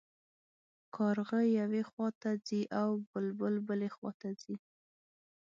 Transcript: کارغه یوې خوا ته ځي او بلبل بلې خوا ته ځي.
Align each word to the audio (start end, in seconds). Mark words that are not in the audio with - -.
کارغه 0.95 1.39
یوې 1.59 1.81
خوا 1.89 2.07
ته 2.21 2.29
ځي 2.47 2.61
او 2.81 2.89
بلبل 3.11 3.55
بلې 3.67 3.89
خوا 3.95 4.11
ته 4.21 4.29
ځي. 4.41 4.55